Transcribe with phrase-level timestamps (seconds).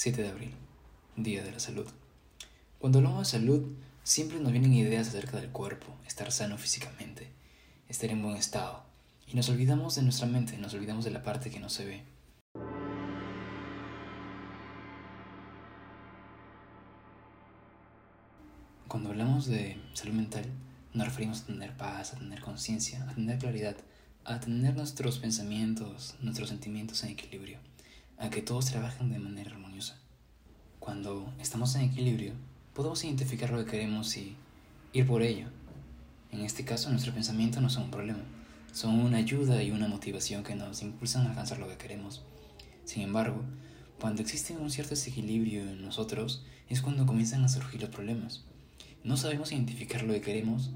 [0.00, 0.54] 7 de abril,
[1.16, 1.88] Día de la Salud.
[2.78, 3.72] Cuando hablamos de salud,
[4.04, 7.32] siempre nos vienen ideas acerca del cuerpo, estar sano físicamente,
[7.88, 8.84] estar en buen estado,
[9.26, 12.04] y nos olvidamos de nuestra mente, nos olvidamos de la parte que no se ve.
[18.86, 20.44] Cuando hablamos de salud mental,
[20.94, 23.76] nos referimos a tener paz, a tener conciencia, a tener claridad,
[24.24, 27.58] a tener nuestros pensamientos, nuestros sentimientos en equilibrio
[28.18, 29.96] a que todos trabajen de manera armoniosa.
[30.80, 32.32] Cuando estamos en equilibrio,
[32.74, 34.36] podemos identificar lo que queremos y
[34.92, 35.46] ir por ello.
[36.32, 38.22] En este caso, nuestros pensamientos no son un problema,
[38.72, 42.22] son una ayuda y una motivación que nos impulsan a alcanzar lo que queremos.
[42.84, 43.42] Sin embargo,
[44.00, 48.44] cuando existe un cierto desequilibrio en nosotros, es cuando comienzan a surgir los problemas.
[49.04, 50.70] No sabemos identificar lo que queremos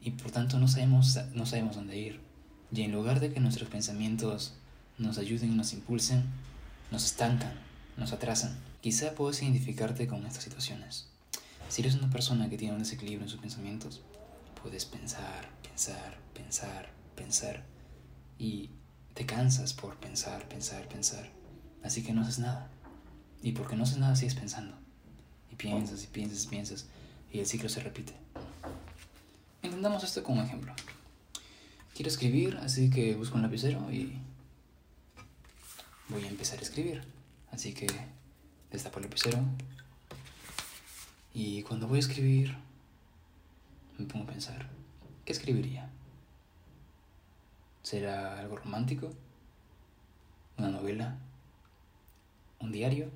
[0.00, 2.20] y por tanto no sabemos, no sabemos dónde ir.
[2.72, 4.54] Y en lugar de que nuestros pensamientos
[4.98, 6.24] nos ayuden y nos impulsen,
[6.96, 7.52] nos estancan,
[7.98, 8.56] nos atrasan.
[8.80, 11.06] Quizá puedes identificarte con estas situaciones.
[11.68, 14.00] Si eres una persona que tiene un desequilibrio en sus pensamientos,
[14.62, 17.64] puedes pensar, pensar, pensar, pensar
[18.38, 18.70] y
[19.12, 21.28] te cansas por pensar, pensar, pensar.
[21.84, 22.70] Así que no haces nada.
[23.42, 24.74] Y porque no haces nada sigues pensando.
[25.52, 26.86] Y piensas y piensas y piensas
[27.30, 28.14] y el ciclo se repite.
[29.62, 30.72] Entendamos esto como un ejemplo.
[31.94, 34.18] Quiero escribir, así que busco un lapicero y
[36.08, 37.02] voy a empezar a escribir.
[37.50, 37.86] Así que
[38.70, 39.38] destapo el lapicero.
[41.32, 42.56] Y cuando voy a escribir,
[43.98, 44.68] me pongo a pensar,
[45.24, 45.90] ¿qué escribiría?
[47.82, 49.12] ¿Será algo romántico?
[50.58, 51.18] ¿Una novela?
[52.58, 53.10] ¿Un diario?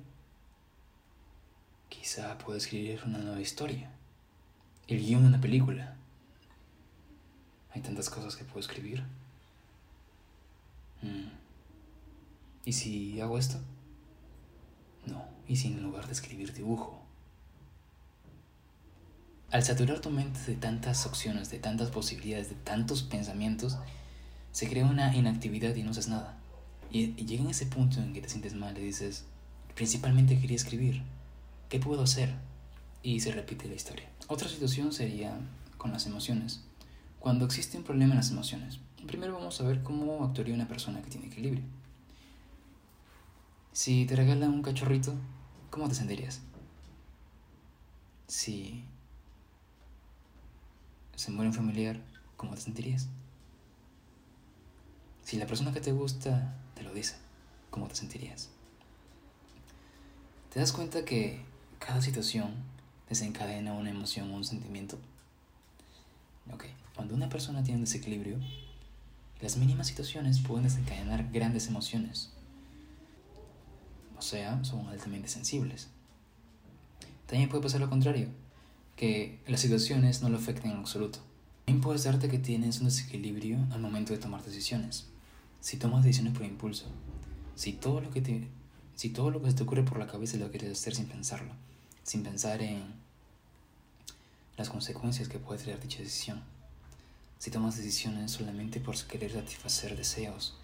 [1.89, 3.91] Quizá pueda escribir una nueva historia.
[4.87, 5.95] El guion de una película.
[7.73, 9.03] Hay tantas cosas que puedo escribir.
[11.01, 11.40] Mm.
[12.65, 13.59] ¿Y si hago esto?
[15.05, 17.01] No, y si en lugar de escribir dibujo.
[19.49, 23.77] Al saturar tu mente de tantas opciones, de tantas posibilidades, de tantos pensamientos,
[24.51, 26.37] se crea una inactividad y no haces nada.
[26.91, 29.25] Y, llega en ese punto en que te sientes mal y dices,
[29.75, 31.03] principalmente quería escribir,
[31.69, 32.33] ¿qué puedo hacer?
[33.03, 34.07] Y se repite la historia.
[34.27, 35.37] Otra situación sería
[35.77, 36.61] con las emociones.
[37.19, 41.01] Cuando existe un problema en las emociones, primero vamos a ver cómo actuaría una persona
[41.01, 41.63] que tiene equilibrio.
[43.73, 45.13] Si te regalan un cachorrito,
[45.69, 46.41] ¿cómo te sentirías?
[48.27, 48.83] Si
[51.15, 52.01] se muere un familiar,
[52.35, 53.07] ¿cómo te sentirías?
[55.23, 57.15] Si la persona que te gusta te lo dice,
[57.69, 58.49] ¿cómo te sentirías?
[60.53, 61.39] ¿Te das cuenta que
[61.79, 62.53] cada situación
[63.07, 64.99] desencadena una emoción o un sentimiento?
[66.53, 68.37] Ok, cuando una persona tiene un desequilibrio,
[69.39, 72.33] las mínimas situaciones pueden desencadenar grandes emociones
[74.21, 75.87] o sea, son altamente sensibles.
[77.25, 78.27] También puede pasar lo contrario,
[78.95, 81.17] que las situaciones no lo afecten en absoluto.
[81.65, 85.07] También puedes darte que tienes un desequilibrio al momento de tomar decisiones.
[85.59, 86.85] Si tomas decisiones por impulso,
[87.55, 88.47] si todo lo que te,
[88.95, 91.53] si todo lo que se te ocurre por la cabeza lo quieres hacer sin pensarlo,
[92.03, 92.93] sin pensar en
[94.55, 96.43] las consecuencias que puede traer dicha decisión.
[97.39, 100.59] Si tomas decisiones solamente por querer satisfacer deseos,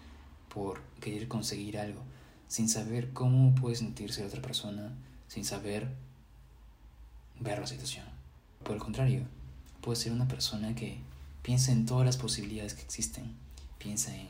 [0.48, 2.04] por querer conseguir algo,
[2.48, 4.90] sin saber cómo puede sentirse la otra persona,
[5.28, 5.88] sin saber
[7.38, 8.06] ver la situación.
[8.64, 9.22] Por el contrario,
[9.82, 10.98] puede ser una persona que
[11.42, 13.34] piensa en todas las posibilidades que existen,
[13.78, 14.28] piensa en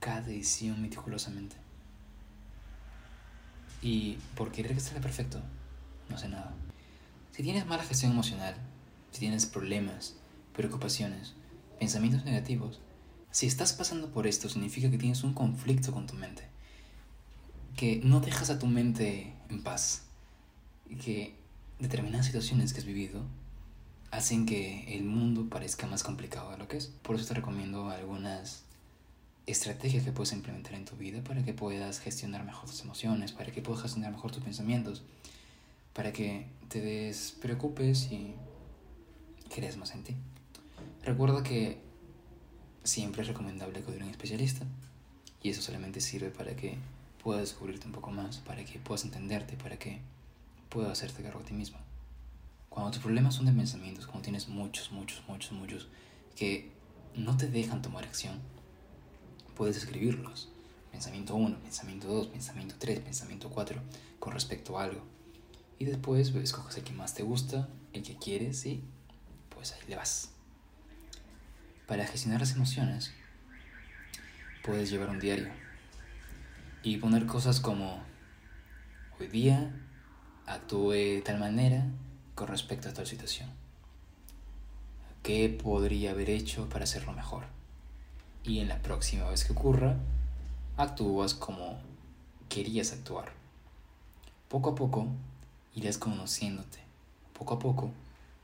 [0.00, 1.56] cada decisión meticulosamente.
[3.82, 5.40] Y por querer que sea perfecto,
[6.08, 6.54] no hace nada.
[7.32, 8.56] Si tienes mala gestión emocional,
[9.12, 10.14] si tienes problemas,
[10.54, 11.34] preocupaciones,
[11.78, 12.80] pensamientos negativos,
[13.30, 16.55] si estás pasando por esto significa que tienes un conflicto con tu mente
[17.76, 20.02] que no dejas a tu mente en paz
[20.88, 21.34] y que
[21.78, 23.22] determinadas situaciones que has vivido
[24.10, 26.86] hacen que el mundo parezca más complicado de lo que es.
[26.86, 28.62] Por eso te recomiendo algunas
[29.46, 33.52] estrategias que puedes implementar en tu vida para que puedas gestionar mejor tus emociones, para
[33.52, 35.02] que puedas gestionar mejor tus pensamientos,
[35.92, 38.34] para que te despreocupes y
[39.54, 40.14] creas más en ti.
[41.04, 41.78] Recuerda que
[42.84, 44.64] siempre es recomendable acudir a un especialista
[45.42, 46.78] y eso solamente sirve para que
[47.26, 50.00] puedas descubrirte un poco más, para que puedas entenderte, para que
[50.68, 51.76] puedas hacerte cargo de ti mismo.
[52.68, 55.88] Cuando tus problemas son de pensamientos, cuando tienes muchos, muchos, muchos, muchos,
[56.36, 56.70] que
[57.16, 58.38] no te dejan tomar acción,
[59.56, 60.50] puedes escribirlos.
[60.92, 63.82] Pensamiento 1, pensamiento 2, pensamiento 3, pensamiento 4,
[64.20, 65.02] con respecto a algo.
[65.80, 68.84] Y después pues, escoges el que más te gusta, el que quieres y
[69.48, 70.30] pues ahí le vas.
[71.88, 73.10] Para gestionar las emociones,
[74.62, 75.65] puedes llevar un diario
[76.86, 77.98] y poner cosas como,
[79.18, 79.74] hoy día
[80.46, 81.84] actúe de tal manera
[82.36, 83.50] con respecto a tal situación.
[85.24, 87.46] ¿Qué podría haber hecho para hacerlo mejor?
[88.44, 89.96] Y en la próxima vez que ocurra,
[90.76, 91.80] actúas como
[92.48, 93.32] querías actuar.
[94.48, 95.08] Poco a poco
[95.74, 96.78] irás conociéndote.
[97.36, 97.90] Poco a poco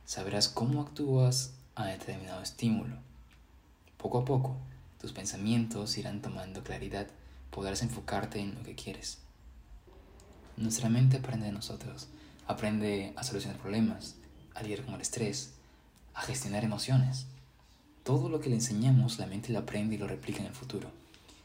[0.03, 2.97] sabrás cómo actúas a determinado estímulo.
[3.97, 4.57] Poco a poco
[4.99, 7.07] tus pensamientos irán tomando claridad,
[7.53, 9.19] podrás enfocarte en lo que quieres.
[10.57, 12.07] Nuestra mente aprende de nosotros,
[12.47, 14.15] aprende a solucionar problemas,
[14.55, 15.53] a lidiar con el estrés,
[16.13, 17.27] a gestionar emociones.
[18.03, 20.89] Todo lo que le enseñamos, la mente lo aprende y lo replica en el futuro.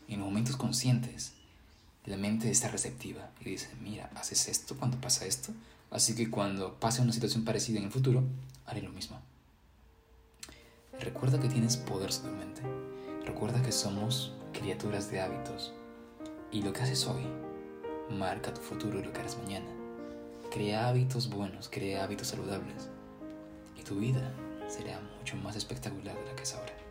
[0.08, 1.32] En momentos conscientes,
[2.06, 5.52] la mente está receptiva y dice, mira, haces esto cuando pasa esto,
[5.90, 8.25] así que cuando pase una situación parecida en el futuro,
[8.66, 9.20] haré lo mismo.
[11.00, 12.62] Recuerda que tienes poder sobre tu mente.
[13.25, 15.72] Recuerda que somos criaturas de hábitos.
[16.50, 17.26] Y lo que haces hoy
[18.10, 19.66] marca tu futuro y lo que harás mañana.
[20.50, 22.88] Crea hábitos buenos, crea hábitos saludables.
[23.76, 24.32] Y tu vida
[24.66, 26.88] será mucho más espectacular de la que es ahora.